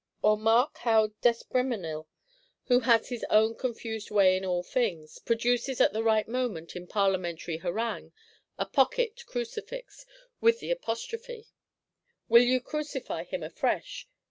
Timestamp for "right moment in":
6.01-6.87